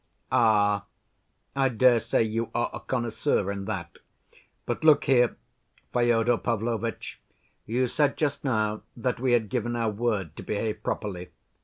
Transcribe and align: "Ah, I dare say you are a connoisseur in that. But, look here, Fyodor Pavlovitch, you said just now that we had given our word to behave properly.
"Ah, 0.31 0.85
I 1.55 1.69
dare 1.69 1.99
say 1.99 2.23
you 2.23 2.49
are 2.55 2.71
a 2.73 2.79
connoisseur 2.79 3.51
in 3.51 3.65
that. 3.65 3.99
But, 4.65 4.83
look 4.83 5.03
here, 5.03 5.35
Fyodor 5.93 6.39
Pavlovitch, 6.39 7.21
you 7.67 7.85
said 7.85 8.17
just 8.17 8.43
now 8.43 8.81
that 8.97 9.19
we 9.19 9.33
had 9.33 9.47
given 9.47 9.75
our 9.75 9.91
word 9.91 10.35
to 10.37 10.41
behave 10.41 10.81
properly. 10.81 11.29